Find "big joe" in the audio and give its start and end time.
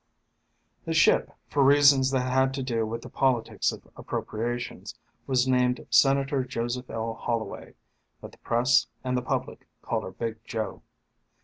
10.11-10.81